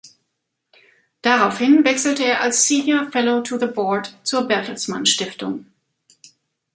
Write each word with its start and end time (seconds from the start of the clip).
Daraufhin 1.21 1.85
wechselte 1.85 2.23
er 2.23 2.41
als 2.41 2.67
„Senior 2.67 3.11
Fellow 3.11 3.41
to 3.43 3.59
the 3.59 3.67
Board“ 3.67 4.17
zur 4.23 4.47
Bertelsmann 4.47 5.05
Stiftung. 5.05 5.67